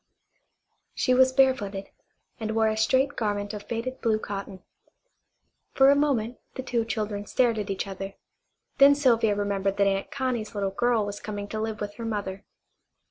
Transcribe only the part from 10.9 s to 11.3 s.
was